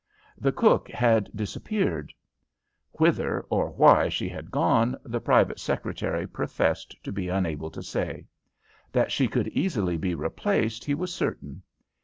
The 0.39 0.51
cook 0.51 0.89
had 0.89 1.29
disappeared. 1.35 2.11
Whither 2.93 3.41
or 3.51 3.69
why 3.69 4.09
she 4.09 4.27
had 4.29 4.49
gone, 4.49 4.97
the 5.03 5.19
private 5.21 5.59
secretary 5.59 6.25
professed 6.25 6.95
to 7.03 7.11
be 7.11 7.29
unable 7.29 7.69
to 7.69 7.83
say. 7.83 8.25
That 8.91 9.11
she 9.11 9.27
could 9.27 9.49
easily 9.49 9.97
be 9.97 10.15
replaced, 10.15 10.85
he 10.85 10.95
was 10.95 11.13
certain. 11.13 11.61